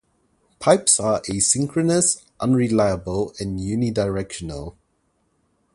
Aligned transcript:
Pipes 0.57 0.99
are 0.99 1.21
asynchronous, 1.29 2.23
unreliable, 2.39 3.35
and 3.39 3.59
unidirectional. 3.59 4.73